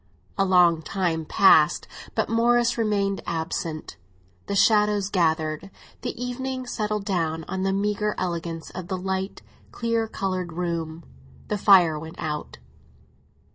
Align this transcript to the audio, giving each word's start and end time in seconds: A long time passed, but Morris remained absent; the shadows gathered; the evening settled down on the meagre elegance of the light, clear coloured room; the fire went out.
A 0.35 0.45
long 0.45 0.81
time 0.81 1.25
passed, 1.25 1.87
but 2.15 2.27
Morris 2.27 2.75
remained 2.75 3.21
absent; 3.27 3.97
the 4.47 4.55
shadows 4.55 5.09
gathered; 5.11 5.69
the 6.01 6.19
evening 6.19 6.65
settled 6.65 7.05
down 7.05 7.43
on 7.47 7.61
the 7.61 7.71
meagre 7.71 8.15
elegance 8.17 8.71
of 8.71 8.87
the 8.87 8.97
light, 8.97 9.43
clear 9.71 10.07
coloured 10.07 10.53
room; 10.53 11.03
the 11.49 11.57
fire 11.59 11.99
went 11.99 12.15
out. 12.17 12.57